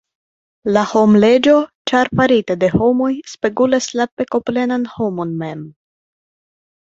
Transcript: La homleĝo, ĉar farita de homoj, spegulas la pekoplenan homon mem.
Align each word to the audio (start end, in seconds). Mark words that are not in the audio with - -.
La 0.75 0.81
homleĝo, 0.93 1.51
ĉar 1.91 2.09
farita 2.19 2.55
de 2.63 2.69
homoj, 2.77 3.11
spegulas 3.33 3.89
la 4.01 4.07
pekoplenan 4.21 4.87
homon 4.95 5.35
mem. 5.43 5.61